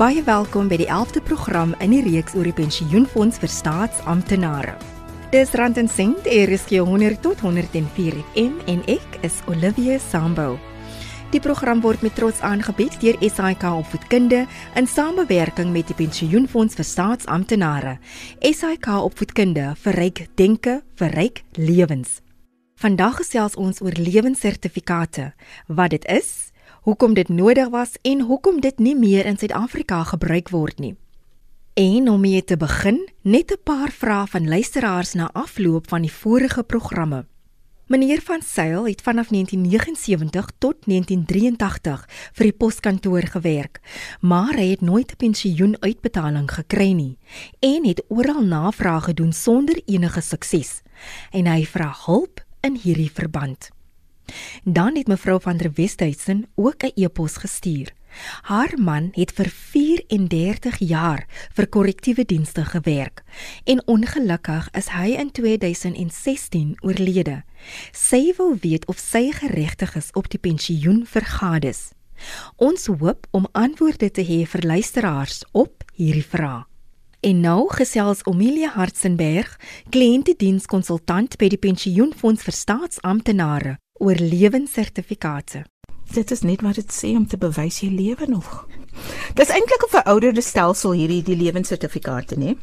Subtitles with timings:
[0.00, 4.72] Baie welkom by die 11de program in die reeks oor die pensioenfonds vir staatsamptenare.
[5.34, 10.56] Dis Rand en Sent, RSG 100 tot 104 FM en ek is Olivia Sambo.
[11.32, 14.46] Die program word met trots aangebied deur SAIK Opvoedkunde
[14.80, 17.98] in samewerking met die Pensioenfonds vir Staatsamptenare.
[18.40, 22.22] SAIK Opvoedkunde verryk denke, verryk lewens.
[22.80, 25.34] Vandag gesels ons oor lewenssertifikate,
[25.68, 26.51] wat dit is,
[26.82, 30.96] hoekom dit nodig was en hoekom dit nie meer in Suid-Afrika gebruik word nie.
[31.78, 36.12] En om mee te begin, net 'n paar vrae van luisteraars na afloop van die
[36.12, 37.26] vorige programme.
[37.86, 43.80] Meneer van Sail het vanaf 1979 tot 1983 vir die poskantoor gewerk,
[44.20, 47.18] maar hy het nooit 'n pensioenuitbetaling gekry nie
[47.60, 50.82] en het oral navrae gedoen sonder enige sukses.
[51.30, 53.70] En hy vra hulp in hierdie verband.
[54.64, 57.92] Dan het mevrou van der Westhuizen ook 'n e-pos gestuur.
[58.42, 63.22] Haar man het vir 34 jaar vir korrektiewe dienste gewerk
[63.64, 67.42] en ongelukkig is hy in 2016 oorlede.
[67.92, 71.92] Sy wil weet of sy geregtig is op die pensioen vir gades.
[72.56, 76.68] Ons hoop om antwoorde te hê vir luisteraars op hierdie vraag.
[77.22, 79.52] En nou gesels Omilia Hartzenberg,
[79.94, 85.64] kliëntedienskonsultant by die Pensioenfonds vir Staatsamptenare oor lewenssertifikate.
[86.12, 88.66] Dit is net wat dit sê om te bewys jy lewe nog.
[89.38, 92.56] Dis eintlik 'n verouderde stelsel hierdie die lewenssertifikate, nê?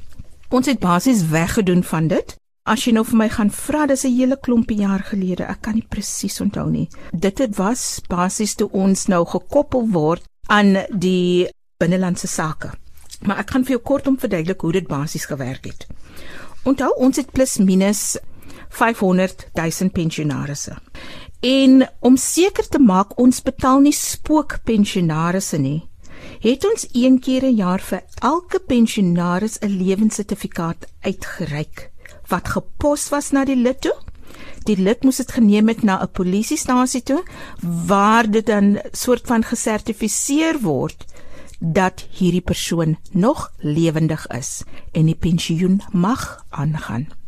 [0.49, 2.35] Ons het basies weggedoen van dit.
[2.63, 5.43] As jy nou vir my gaan vra, dis 'n hele klompie jaar gelede.
[5.43, 6.89] Ek kan nie presies onthou nie.
[7.11, 12.71] Dit het was basies toe ons nou gekoppel word aan die binnelandse sake.
[13.21, 15.87] Maar ek gaan vir jou kort om verduidelik hoe dit basies gewerk het.
[16.63, 18.17] Onthou, ons het plus minus
[18.69, 20.77] 500 000 pensionaarsse.
[21.39, 25.87] En om seker te maak ons betaal nie spookpensionarisse nie,
[26.43, 31.91] het ons een keer 'n jaar vir elke pensionaris 'n lewenssertifikaat uitgereik
[32.27, 33.95] wat gepos was na die lid toe.
[34.63, 37.23] Die lid moes dit geneem het na 'n polisiestasie toe
[37.87, 41.05] waar dit dan soort van gesertifiseer word
[41.59, 47.18] dat hierdie persoon nog lewendig is en die pensioen mag aangaan.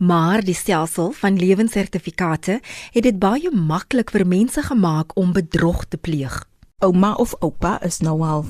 [0.00, 2.60] Maar die stelsel van lewenssertifikate
[2.92, 6.38] het dit baie maklik vir mense gemaak om bedrog te pleeg.
[6.80, 8.46] Ouma of oupa is nou al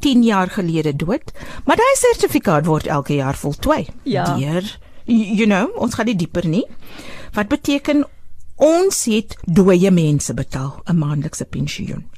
[0.00, 1.32] 10 jaar gelede dood,
[1.64, 3.86] maar daai sertifikaat word elke jaar voltooi.
[4.02, 4.24] Ja.
[4.38, 4.64] Deur
[5.10, 6.64] you know, ons gaan nie dieper nie.
[7.34, 8.04] Wat beteken
[8.60, 12.08] ons het dooie mense betaal 'n maandelikse pensioen.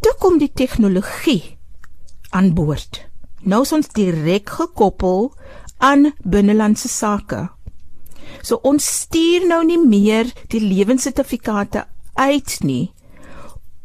[0.00, 1.58] Toe kom die tegnologie
[2.30, 3.06] aan boord.
[3.40, 5.32] Nou is ons direk gekoppel
[5.78, 7.48] aan binnelandse sake
[8.42, 12.92] So ons stuur nou nie meer die lewenssertifikate uit nie.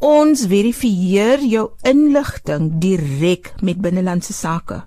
[0.03, 4.83] Ons verifieer jou inligting direk met binnelandse sake.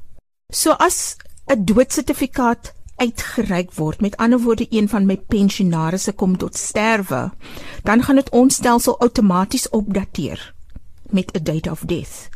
[0.53, 1.17] So as
[1.49, 7.31] 'n doodsertifikaat uitgereik word, met ander woorde een van my pensionaarsse kom tot sterwe,
[7.83, 10.55] dan gaan dit ons stelsel outomaties opdateer
[11.11, 12.29] met 'n date of death.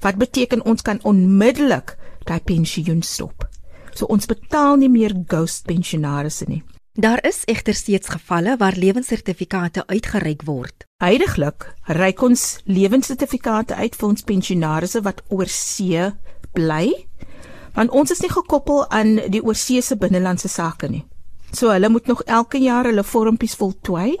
[0.00, 3.48] Wat beteken ons kan onmiddellik daai pensioen stop.
[3.96, 6.62] So ons betaal nie meer ghost pensionaarsse nie.
[6.96, 10.84] Daar is egter steeds gevalle waar lewenssertifikate uitgereik word.
[11.02, 16.06] Heidiglik reik ons lewenssertifikate uit vir ons pensionaarsse wat oor see
[16.56, 16.92] bly,
[17.76, 21.04] want ons is nie gekoppel aan die oorseese binnelandse sake nie.
[21.52, 24.16] So hulle moet nog elke jaar hulle vormpies voltooi.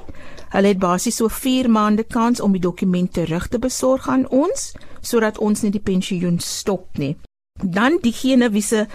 [0.52, 4.72] Hulle het basies so 4 maande kans om die dokumente terug te besorg aan ons
[5.00, 7.16] sodat ons nie die pensioen stop nie.
[7.62, 8.86] Dan diegene wie se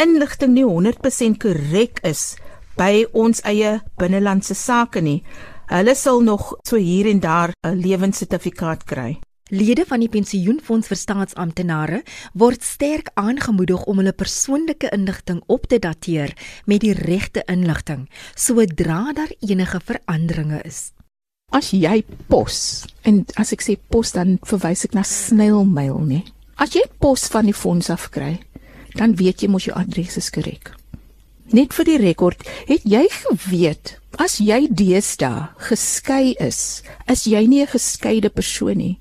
[0.00, 2.36] inligting nie 100% korrek is,
[2.76, 5.22] by ons eie binnelandse sake nie.
[5.70, 9.18] Hulle sal nog so hier en daar 'n lewenssertifikaat kry.
[9.50, 12.02] Lede van die pensioenfonds vir staatsamptenare
[12.38, 16.34] word sterk aangemoedig om hulle persoonlike inligting op te dateer
[16.66, 20.92] met die regte inligting sodra daar enige veranderinge is.
[21.50, 26.24] As jy pos en as ek sê pos dan verwys ek na snailmail nie.
[26.60, 28.36] As jy pos van die fonds af kry,
[28.98, 30.74] dan weet jy mos jou adres is korrek.
[31.56, 37.62] Net vir die rekord, het jy geweet as jy deesdae geskei is, is jy nie
[37.62, 39.00] 'n geskeide persoon nie,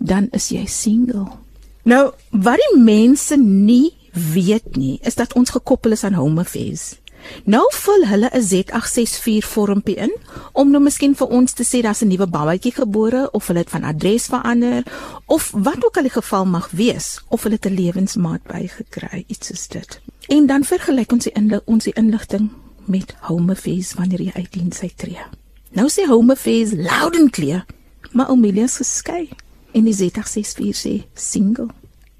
[0.00, 1.38] dan is jy single.
[1.84, 6.96] Nou, wat die mense nie weet nie, is dat ons gekoppel is aan Home Affairs.
[7.44, 10.12] Nou vul hulle 'n Z864 vormpie in
[10.52, 13.70] om nou miskien vir ons te sê daar's 'n nuwe babatjie gebore of hulle het
[13.70, 14.82] van adres verander
[15.26, 19.68] of wat ook al die geval mag wees of hulle 'n lewensmaat bygekry, iets is
[19.68, 20.00] dit.
[20.28, 22.50] En dan vergelyk ons die inlig, ons die inligting
[22.84, 25.26] met Home Affairs wanneer jy uit diens uittreë.
[25.70, 27.64] Nou sê Home Affairs loud and clear,
[28.12, 29.28] maar Amelia is geskei
[29.72, 31.68] en die Z864 sê single.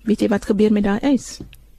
[0.08, 1.38] weet jy wat gebeur met daai eis?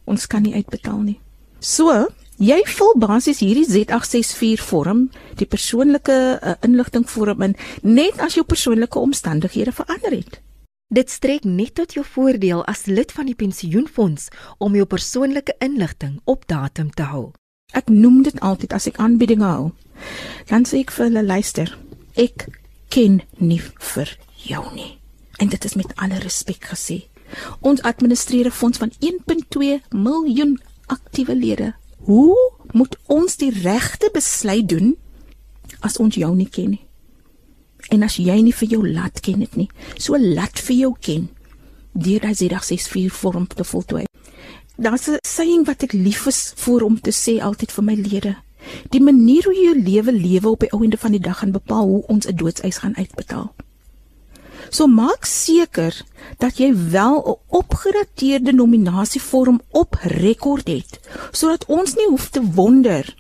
[0.09, 1.19] Ons kan nie uitbetaal nie.
[1.59, 2.07] So,
[2.39, 8.45] jy vul basies hierdie Z864 vorm, die persoonlike uh, inligting vorm in net as jou
[8.47, 10.39] persoonlike omstandighede verander het.
[10.89, 16.17] Dit strek net tot jou voordeel as lid van die pensioenfonds om jou persoonlike inligting
[16.25, 17.27] op datum te hou.
[17.77, 19.67] Ek noem dit altyd as ek aanbiedinge hou.
[20.49, 21.75] Dan sê ek vir hulle luister,
[22.17, 22.47] ek
[22.89, 24.15] ken nie vir
[24.47, 24.95] jou nie.
[25.37, 27.03] En dit is met alle respek gesê.
[27.61, 30.57] Ons administreer 'n fonds van 1.2 miljoen
[30.87, 31.73] aktiewe lede.
[32.07, 32.35] Hoe
[32.71, 34.95] moet ons die regte besluit doen
[35.79, 36.85] as ons jou nie ken nie?
[37.89, 41.29] En as jy nie vir jou laat ken dit nie, so laat vir jou ken.
[41.93, 44.05] Deur daai dag 64 vorm te voltooi.
[44.77, 48.35] Daar's 'n saying wat ek lief is vir om te sê altyd vir my lede.
[48.89, 51.51] Die manier hoe jy jou lewe lewe op die ou einde van die dag gaan
[51.51, 53.55] bepaal hoe ons 'n doodseis gaan uitbetaal.
[54.69, 55.95] So maak seker
[56.37, 60.99] dat jy wel 'n opgedateerde nominasievorm op rekord het
[61.31, 63.15] sodat ons nie hoef te wonder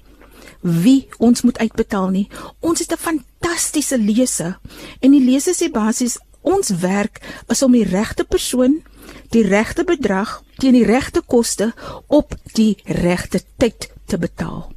[0.61, 2.27] wie ons moet uitbetaal nie.
[2.59, 4.57] Ons het 'n fantastiese lese
[4.99, 8.83] en die lese sê basies ons werk is om die regte persoon,
[9.29, 11.73] die regte bedrag teen die regte koste
[12.07, 14.71] op die regte tyd te betaal.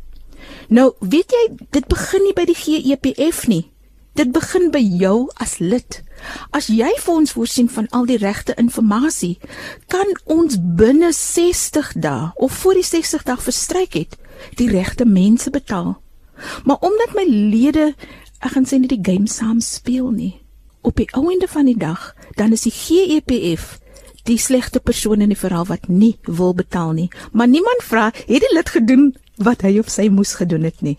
[0.68, 3.71] Nou, weet jy, dit begin nie by die GEPF nie.
[4.12, 6.02] Dit begin by jou as lid.
[6.52, 9.38] As jy vir ons voorsien van al die regte inligting,
[9.88, 14.18] kan ons binne 60 dae of voor die 60 dae verstryk het,
[14.60, 15.96] die regte mense betaal.
[16.64, 17.92] Maar omdat my lede,
[18.44, 20.34] ek gaan sê net die game saam speel nie,
[20.82, 23.78] op die ou einde van die dag, dan is die GEPF
[24.28, 27.08] die slegte persoon in die verhaal wat nie wil betaal nie.
[27.32, 29.08] Maar niemand vra, het die lid gedoen
[29.42, 30.98] wat hy of sy moes gedoen het nie.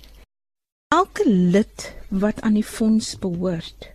[0.93, 3.89] Elke lid wat aan die fonds behoort,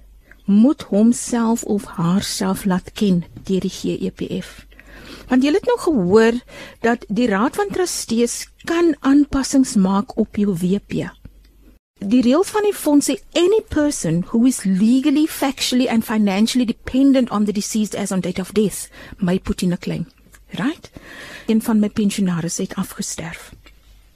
[0.45, 4.67] moet homself of haarself laat ken deur die GEPF.
[5.29, 6.41] Want jy het nou gehoor
[6.81, 11.07] dat die Raad van Trustees kan aanpassings maak op jou WP.
[11.99, 17.31] Die reëls van die fonds sê any person who is legally, factually and financially dependent
[17.31, 18.89] on the deceased as on date of death
[19.19, 20.07] may put in a claim.
[20.59, 20.91] Right?
[21.47, 23.53] Een van my pensionaars het afgesterf.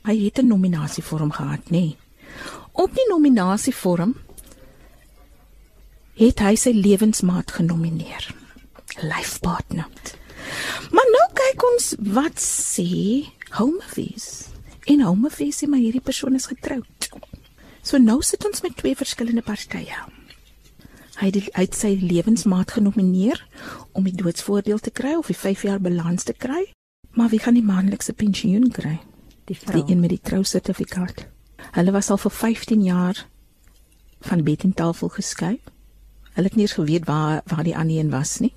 [0.03, 1.71] Hy het 'n nominasievorm gehad, nê?
[1.71, 1.97] Nee.
[2.73, 4.15] Op die nominasievorm
[6.17, 8.31] het hy sy lewensmaat genomineer.
[9.05, 9.89] Life partner.
[10.93, 13.29] Maar nou kyk ons wat sê
[13.59, 14.49] Home Office.
[14.89, 17.11] En Home Office sê maar hierdie persoon is getroud.
[17.85, 19.99] So nou sit ons met twee verskillende partye.
[21.21, 23.43] Hy het, hy het sy lewensmaat genomineer
[23.93, 26.65] om die doodsvoordeel te kry of die 5 jaar balans te kry.
[27.13, 28.97] Maar wie gaan die maandelikse pensioen kry?
[29.45, 29.77] Die vrou.
[29.77, 31.27] Die een met die trousertifikaat.
[31.73, 33.27] Hulle was al vir 15 jaar
[34.21, 35.55] van bed en tafel geskei.
[36.33, 38.53] Hulle het nie eens geweet waar waar die ander een was nie.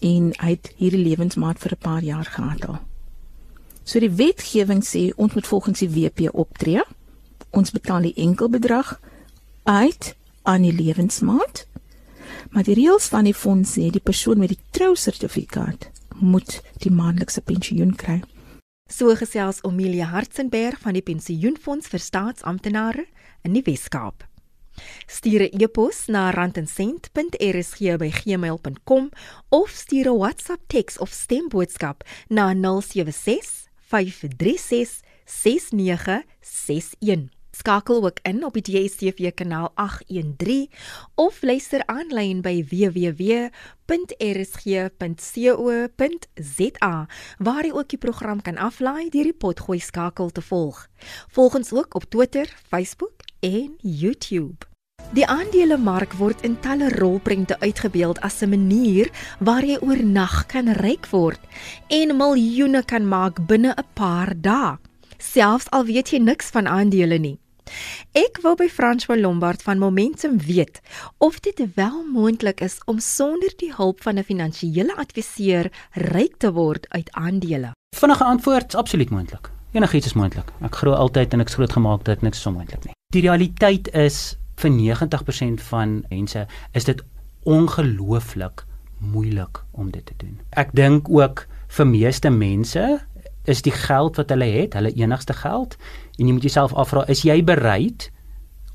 [0.00, 2.78] En hy het hierdie lewensmaat vir 'n paar jaar gehad al.
[3.84, 6.82] So die wetgewing sê ons moet volgens die WP optree.
[7.50, 9.00] Ons betaal die enkelbedrag
[9.62, 11.66] uit aan die lewensmaat.
[12.50, 17.40] Maar die reëls van die fonds sê die persoon met die trousertifikaat moet die maandelikse
[17.40, 18.22] pensioen kry.
[18.90, 23.06] So gesels Omelia Hartzenberg van die Pensioenfonds vir Staatsamptenare
[23.42, 24.28] in die Wes-Kaap.
[25.08, 29.10] Stuur 'n e-pos na randencent.rsg@gmail.com
[29.48, 37.30] of stuur 'n WhatsApp teks of stemboodskap na 076 536 6961.
[37.54, 40.70] Skakel ook in op die DStv kanaal 813
[41.14, 43.46] of luister aanlyn by www.rsg.co.za
[47.38, 50.88] waar jy ook die program kan aflaai deur die potgooi skakel te volg.
[51.30, 54.66] Volg ons ook op Twitter, Facebook en YouTube.
[55.14, 61.06] Die aandelemark word in talle rolprente uitgebeeld as 'n manier waar jy oornag kan ryk
[61.10, 61.40] word
[61.88, 64.78] en miljoene kan maak binne 'n paar dae,
[65.18, 67.43] selfs al weet jy niks van aandele nie.
[68.12, 70.80] Ek wou by François Lombard van Momentum weet
[71.18, 76.52] of dit wel moontlik is om sonder die hulp van 'n finansiële adviseur ryk te
[76.52, 77.72] word uit aandele.
[77.96, 79.50] Vinnige antwoord, absoluut moontlik.
[79.72, 80.52] Enigiets is moontlik.
[80.62, 82.94] Ek glo altyd en ek het groot gemaak dat niks so moontlik nie.
[83.12, 87.02] Die realiteit is vir 90% van mense is dit
[87.42, 88.64] ongelooflik
[88.98, 90.40] moeilik om dit te doen.
[90.50, 93.00] Ek dink ook vir meeste mense
[93.44, 95.76] is die geld wat hulle het, hulle enigste geld
[96.18, 98.10] en jy moet jouself afvra, is jy bereid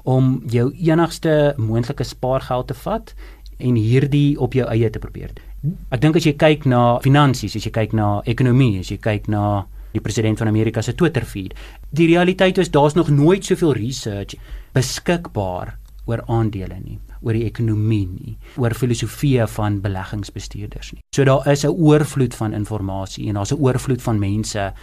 [0.04, 3.14] om jou enigste moontlike spaargeld te vat
[3.60, 5.76] en hierdie op jou eie te probeer doen?
[5.92, 9.28] Ek dink as jy kyk na finansies, as jy kyk na ekonomie, as jy kyk
[9.32, 11.56] na die president van Amerika se Twitter feed.
[11.90, 14.38] Die realiteit is daar's nog nooit soveel research
[14.78, 17.00] beskikbaar oor aandele nie.
[17.22, 21.02] Oor die ekonomie nie, oor filosofieë van beleggingsbestuurders nie.
[21.16, 24.74] So daar is 'n oorvloed van inligting en daar's 'n oorvloed van mense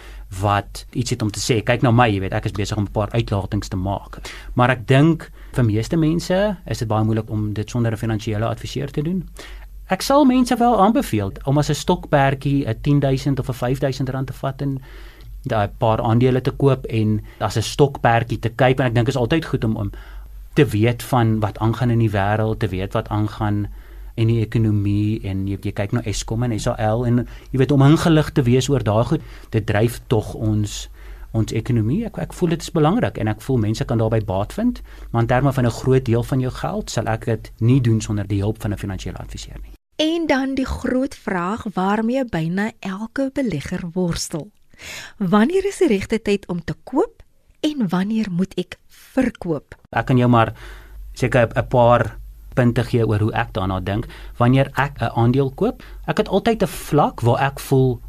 [0.41, 1.63] wat iets het om te sê.
[1.63, 4.19] Kyk na my, jy weet, ek is besig om 'n paar uitlatings te maak.
[4.53, 8.45] Maar ek dink vir meeste mense is dit baie moeilik om dit sonder 'n finansiële
[8.45, 9.29] adviseur te doen.
[9.87, 14.27] Ek sal mense wel aanbeveel om as 'n stokperdjie 'n 10000 of 'n 5000 rand
[14.27, 14.81] te vat en
[15.47, 19.15] daai paar aandele te koop en as 'n stokperdjie te kyk en ek dink is
[19.15, 19.91] altyd goed om om
[20.57, 23.67] te weet van wat aangaan in die wêreld, te weet wat aangaan
[24.17, 27.21] in die ekonomie en jy, jy kyk na Eskom en SAL en
[27.51, 30.87] jy weet om ingelig te wees oor daai goed, dit dryf tog ons
[31.37, 31.99] ons ekonomie.
[32.07, 35.27] Ek ek voel dit is belangrik en ek voel mense kan daarbey baat vind, maar
[35.27, 38.27] in terme van 'n groot deel van jou geld sal ek dit nie doen sonder
[38.27, 39.75] die hulp van 'n finansiële adviseur nie.
[39.95, 44.49] En dan die groot vraag waarmee byna elke belegger worstel.
[45.17, 47.21] Wanneer is die regte tyd om te koop
[47.59, 48.77] en wanneer moet ek
[49.17, 49.75] verkoop?
[49.91, 50.53] Ek kan jou maar
[51.17, 52.17] seker 'n paar
[52.57, 54.07] punte gee oor hoe ek daarna dink.
[54.37, 58.01] Wanneer ek 'n aandeel koop, ek het altyd 'n vlak waar ek voel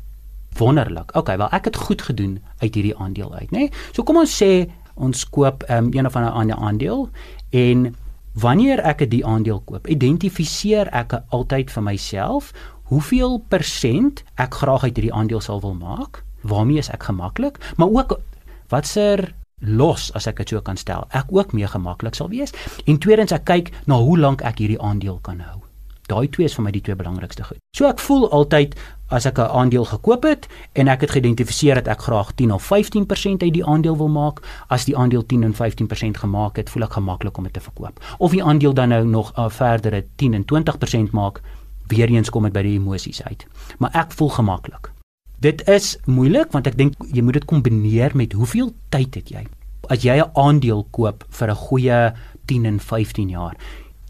[0.59, 1.17] wonderlik.
[1.17, 3.59] Okay, wel ek het goed gedoen uit hierdie aandeel uit, nê?
[3.59, 3.71] Nee?
[3.93, 7.09] So kom ons sê ons koop um, een of ander aandeel
[7.51, 7.95] en
[8.33, 14.97] wanneer ek die aandeel koop, identifiseer ek altyd vir myself hoeveel persent ek graag uit
[14.97, 18.21] hierdie aandeel sal wil maak waarmee is ek gemaklik, maar ook
[18.69, 21.07] watser los as ek dit so kan stel.
[21.11, 22.53] Ek ook mee gemaklik sal wees.
[22.87, 25.63] En tweedens ek kyk na hoe lank ek hierdie aandeel kan hou.
[26.09, 27.61] Daai twee is vir my die twee belangrikste goed.
[27.77, 28.79] So ek voel altyd
[29.13, 32.65] as ek 'n aandeel gekoop het en ek het geïdentifiseer dat ek graag 10 of
[32.65, 36.83] 15% uit die aandeel wil maak, as die aandeel 10 en 15% gemaak het, voel
[36.85, 38.01] ek gemaklik om dit te verkoop.
[38.19, 41.41] Of die aandeel dan nou nog 'n uh, verdere 10 en 20% maak,
[41.87, 43.47] weer eens kom dit by die emosies uit.
[43.79, 44.98] Maar ek voel gemaklik.
[45.39, 49.45] Dit is moeilik want ek dink jy moet dit kombineer met hoeveel tyd het jy.
[49.87, 52.13] As jy 'n aandeel koop vir 'n goeie
[52.47, 53.55] 10 en 15 jaar,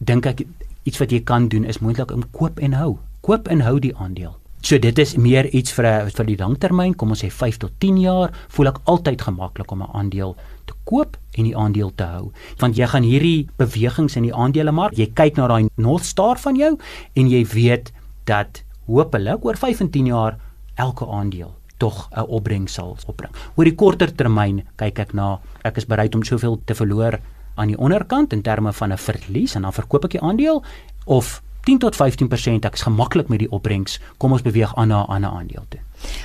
[0.01, 0.47] dink ek
[0.85, 2.99] iets wat jy kan doen is moontlik om koop en hou.
[3.21, 4.39] Koop en hou die aandeel.
[4.63, 7.73] So dit is meer iets vir 'n vir die langtermyn, kom ons sê 5 tot
[7.79, 12.05] 10 jaar, voel ek altyd gemaklik om 'n aandeel te koop en die aandeel te
[12.05, 12.33] hou.
[12.59, 16.57] Want jy gaan hierdie bewegings in die aandelemark, jy kyk na daai North Star van
[16.57, 16.79] jou
[17.15, 17.93] en jy weet
[18.25, 20.39] dat hopelik oor 5 en 10 jaar
[20.79, 23.33] elke aandeel tog 'n opbrengs sal opbring.
[23.55, 27.21] Oor die korter termyn kyk ek na ek is bereid om soveel te verloor
[27.55, 30.63] aan die onderkant in terme van 'n verlies en dan verkoop ek die aandeel
[31.07, 34.01] of 10 tot 15% ek is gemaklik met die opbrengs.
[34.17, 35.81] Kom ons beweeg aan na 'n ander aandeel toe.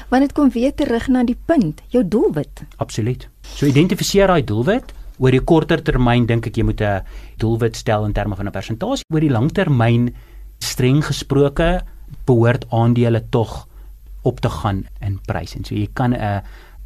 [0.09, 2.63] Want dit kom weer terug na die punt, jou doelwit.
[2.77, 3.29] Absoluut.
[3.41, 4.93] So identifiseer daai doelwit.
[5.17, 7.03] Oor die korter termyn dink ek jy moet 'n
[7.37, 9.05] doelwit stel in terme van 'n persentasie.
[9.13, 10.15] Oor die langtermyn
[10.59, 11.81] streng gesproke
[12.25, 13.67] behoort aandele tog
[14.23, 15.55] op te gaan in prys.
[15.55, 16.41] En so jy kan 'n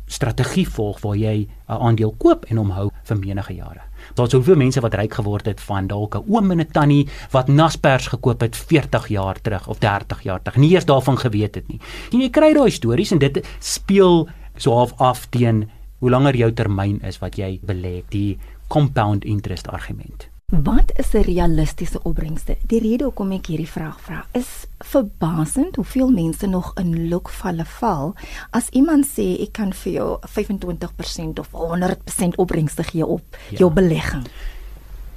[0.08, 3.82] strategie volg waar jy 'n aandeel koop en hom hou vir menige jare.
[4.16, 7.48] Daar's soveel mense wat ryk geword het van dalk 'n oom en 'n tannie wat
[7.48, 10.58] Naspers gekoop het 40 jaar terug of 30 jaar terug.
[10.58, 11.80] Nie eers daarvan geweet het nie.
[12.12, 16.54] En jy kry daai stories en dit speel so half af teen hoe langer jou
[16.54, 20.30] termyn is wat jy belê, die compound interest argument.
[20.48, 22.58] Wat is 'n realistiese opbrengste?
[22.68, 28.16] Die rede hoekom ek hierdie vraag vra is verbasend hoeveel mense nog in lokvalle val
[28.50, 33.58] as iemand sê ek kan vir jou 25% of 100% opbrengste gee op ja.
[33.58, 34.28] jou belegging.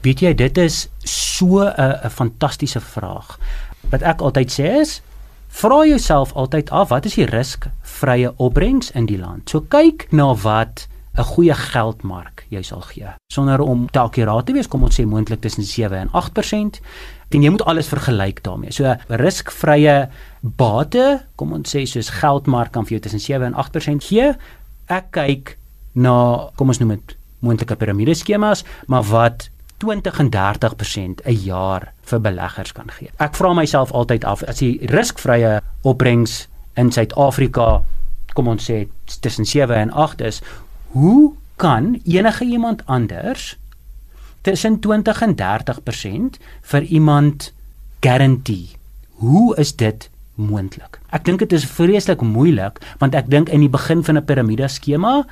[0.02, 3.38] Weet jy dit is so 'n 'n fantastiese vraag.
[3.90, 5.02] Wat ek altyd sê is
[5.48, 9.48] vra jouself altyd af wat is die riskvrye opbrengs in die land?
[9.50, 10.88] So kyk na wat
[11.18, 13.08] 'n goeie geldmark jy sal gee.
[13.32, 16.80] Sonder om te akkuraat te wees, kom ons sê moontlik tussen 7 en 8%.
[17.30, 18.72] En jy moet alles vergelyk daarmee.
[18.72, 20.08] So riskvrye
[20.40, 24.32] bate, kom ons sê soos geldmark kan vir jou tussen 7 en 8% gee.
[24.88, 25.56] Ek kyk
[25.94, 29.48] na kom ons noem dit moontlike piramideskemas, maar wat
[29.80, 33.10] 20 en 30% 'n jaar vir beleggers kan gee.
[33.18, 37.82] Ek vra myself altyd af as die riskvrye opbrengs in Suid-Afrika
[38.34, 38.88] kom ons sê
[39.20, 40.42] tussen 7 en 8 is,
[40.90, 43.58] hoe kan enige iemand anders
[44.40, 47.52] tussen 20 en 30% vir iemand
[48.00, 48.68] guarantee?
[49.10, 50.98] Hoe is dit moontlik?
[51.12, 54.68] Ek dink dit is vreeslik moeilik want ek dink in die begin van 'n piramide
[54.68, 55.26] skema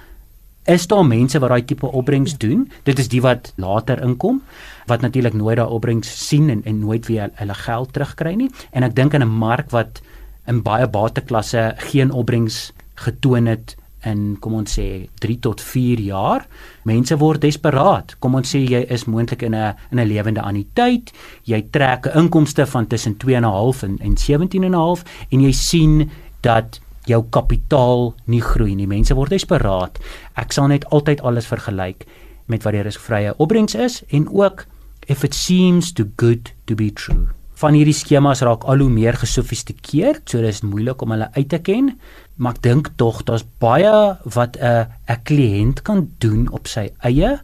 [0.68, 2.68] is daar mense wat daai tipe opbrengs doen.
[2.84, 4.42] Dit is die wat later inkom
[4.86, 8.50] wat natuurlik nooit daai opbrengs sien en, en nooit weer hulle geld terugkry nie.
[8.70, 10.00] En ek dink in 'n mark wat
[10.46, 16.46] in baie bateklasse geen opbrengs getoon het in kom ons sê 3 tot 4 jaar.
[16.84, 18.16] Mense word desperaat.
[18.20, 21.12] Kom ons sê jy is moontlik in 'n in 'n lewende anniteit.
[21.44, 26.10] Jy trek 'n inkomste van tussen 2.5 en en 17.5 en jy sien
[26.42, 28.86] dat jou kapitaal nie groei nie.
[28.86, 29.98] Mense word desperaat.
[30.36, 32.06] Ek sal net altyd alles vergelyk
[32.46, 34.66] met wat die riskvrye opbrengs is en ook
[35.08, 37.28] if it seems too good to be true.
[37.58, 41.58] Van hierdie skemas raak al hoe meer gesofistikeerd, so dis moeilik om hulle uit te
[41.58, 41.90] ken,
[42.38, 47.40] maar ek dink tog daar's baie wat 'n 'n kliënt kan doen op sy eie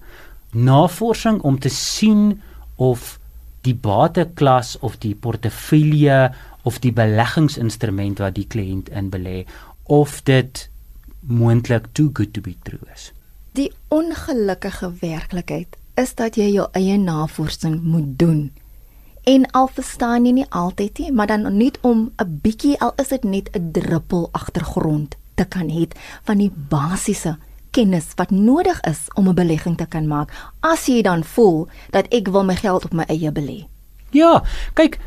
[0.52, 2.40] navorsing om te sien
[2.76, 3.18] of
[3.66, 6.32] die bateklas of die portefeulje
[6.62, 9.44] of die beleggingsinstrument wat die kliënt in belê
[9.84, 10.68] of dit
[11.20, 13.12] moontlik too good to be true is.
[13.52, 18.50] Die ongelukkige werklikheid is dat jy jou eie navorsing moet doen.
[19.24, 23.08] En al verstaan jy nie altyd nie, maar dan net om 'n bietjie al is
[23.08, 25.88] dit net 'n druppel agtergrond te kan hê
[26.22, 27.38] van die basiese
[27.70, 30.32] kennis wat nodig is om 'n belegging te kan maak.
[30.60, 33.66] As jy dan voel dat ek wil my geld op my eie belê.
[34.10, 34.42] Ja,
[34.74, 34.98] kyk,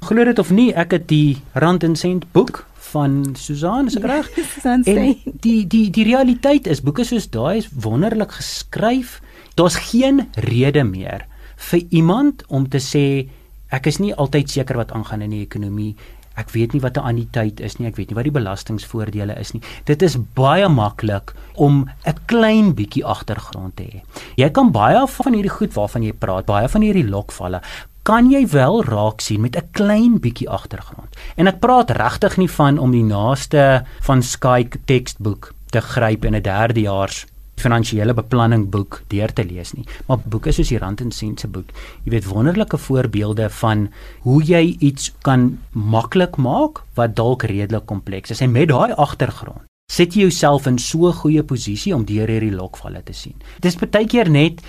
[0.00, 4.30] glo dit of nie, ek het die Rand en Sent boek van Susan, is reg?
[4.54, 9.20] Susan En die die die realiteit is boeke soos daai is wonderlik geskryf.
[9.54, 13.28] Daar's geen rede meer vir iemand om te sê
[13.70, 15.96] ek is nie altyd seker wat aangaan in die ekonomie.
[16.38, 19.52] Ek weet nie wat 'n anniteit is nie, ek weet nie wat die belastingvoordele is
[19.52, 19.62] nie.
[19.84, 24.02] Dit is baie maklik om 'n klein bietjie agtergrond te hê.
[24.36, 27.60] Jy kan baie van hierdie goed waarvan jy praat, baie van hierdie lokvalle
[28.02, 31.16] kan jy wel raak sien met 'n klein bietjie agtergrond.
[31.36, 36.34] En ek praat regtig nie van om die naaste van Sky teksboek te gryp in
[36.34, 37.26] 'n derdejaars
[37.60, 41.48] finansiële beplanning boek deur te lees nie, maar boeke soos die Rand en Sent se
[41.48, 41.72] boek,
[42.04, 43.88] jy weet wonderlike voorbeelde van
[44.26, 49.66] hoe jy iets kan maklik maak wat dalk redelik kompleks is en met daai agtergrond
[49.90, 53.34] sit jy jouself in so 'n goeie posisie om deur hierdie lokvalle te sien.
[53.60, 54.62] Dis baie keer net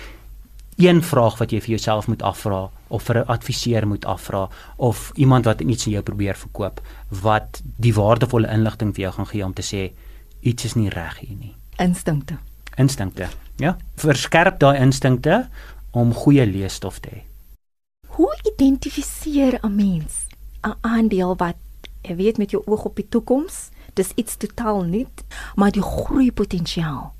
[0.76, 5.12] een vraag wat jy vir jouself moet afvra of vir 'n adviseur moet afvra of
[5.14, 9.44] iemand wat iets aan jou probeer verkoop wat die waardevolle inligting vir jou gaan gee
[9.44, 9.92] om te sê
[10.40, 11.54] iets is nie reg hier nie.
[11.78, 12.38] Instinkte.
[12.76, 13.28] Instinkte.
[13.56, 15.48] Ja, verskerp daai instinkte
[15.90, 17.20] om goeie leesstof te hê.
[18.16, 20.26] Hoe identifiseer 'n mens
[20.64, 21.56] 'n aandeel wat
[22.02, 25.24] jy weet met jou oog op die toekoms, dis iets totaal nuut,
[25.54, 27.14] maar die groeipotensiaal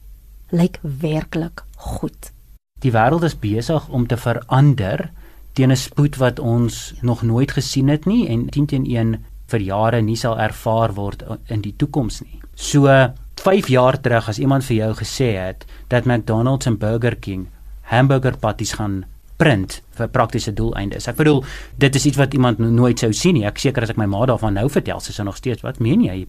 [0.51, 2.33] lyk werklik goed.
[2.81, 5.11] Die wêreld is besig om te verander
[5.53, 9.61] teen 'n spoed wat ons nog nooit gesien het nie en 10 teen 1 vir
[9.61, 12.41] jare nie sal ervaar word in die toekoms nie.
[12.55, 12.87] So
[13.43, 17.49] 5 jaar terug as iemand vir jou gesê het dat McDonald's en Burger King
[17.91, 19.01] hamburger patties gaan
[19.37, 21.09] print vir praktiese doeleindes.
[21.11, 21.41] Ek bedoel,
[21.83, 23.43] dit is iets wat iemand no nooit sou sien nie.
[23.49, 26.05] Ek seker as ek my ma daarvan nou vertel, sy sou nog steeds, "Wat meen
[26.07, 26.27] jy?